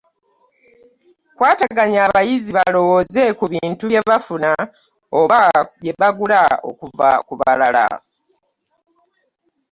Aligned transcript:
Kwataganya 1.35 1.99
abayizi 2.07 2.49
balowooze 2.57 3.23
ku 3.37 3.45
bintu 3.53 3.83
bye 3.87 4.01
bafuna 4.09 4.51
oba 5.19 5.39
bagula 5.99 6.41
okuva 6.69 7.09
ku 7.27 7.33
balala. 7.41 7.85